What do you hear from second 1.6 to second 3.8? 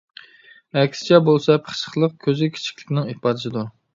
پىخسىقلىق، كۆزى كىچىكلىكنىڭ ئىپادىسىدۇر.